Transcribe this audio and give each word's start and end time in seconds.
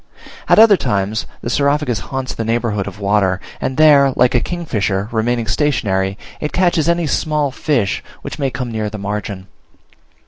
At 0.49 0.57
other 0.57 0.77
times 0.77 1.27
the 1.41 1.49
Saurophagus 1.51 1.99
haunts 2.09 2.33
the 2.33 2.43
neighbourhood 2.43 2.87
of 2.87 2.99
water, 2.99 3.39
and 3.61 3.77
there, 3.77 4.13
like 4.15 4.33
a 4.33 4.39
kingfisher, 4.39 5.07
remaining 5.11 5.45
stationary, 5.45 6.17
it 6.39 6.53
catches 6.53 6.89
any 6.89 7.05
small 7.05 7.51
fish 7.51 8.03
which 8.23 8.39
may 8.39 8.49
come 8.49 8.71
near 8.71 8.89
the 8.89 8.97
margin. 8.97 9.45